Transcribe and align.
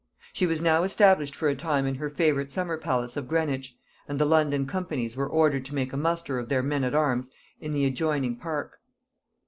She 0.33 0.47
was 0.47 0.63
now 0.63 0.81
established 0.81 1.35
for 1.35 1.47
a 1.47 1.53
time 1.55 1.85
in 1.85 1.93
her 2.01 2.09
favorite 2.09 2.51
summer 2.51 2.75
palace 2.75 3.15
of 3.15 3.27
Greenwich, 3.27 3.77
and 4.07 4.17
the 4.17 4.25
London 4.25 4.65
companies 4.65 5.15
were 5.15 5.29
ordered 5.29 5.63
to 5.65 5.75
make 5.75 5.93
a 5.93 5.97
muster 5.97 6.39
of 6.39 6.49
their 6.49 6.63
men 6.63 6.83
at 6.83 6.95
arms 6.95 7.29
in 7.59 7.71
the 7.71 7.85
adjoining 7.85 8.37
park. 8.37 8.79